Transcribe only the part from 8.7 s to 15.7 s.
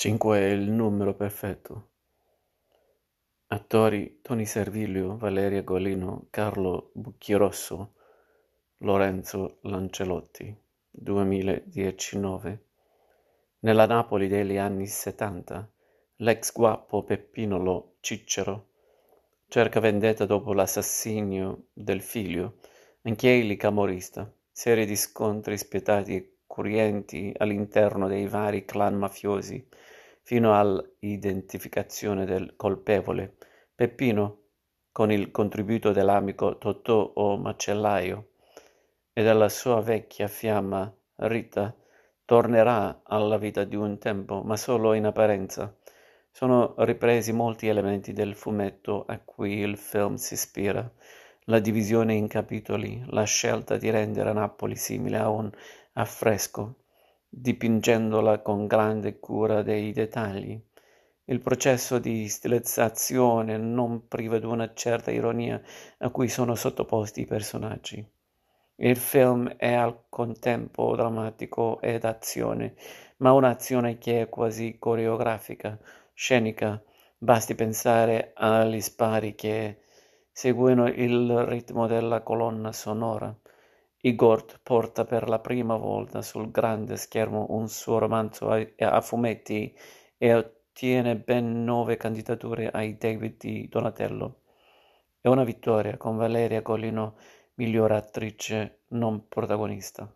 Lorenzo Lancelotti, 2019. Nella Napoli degli anni settanta,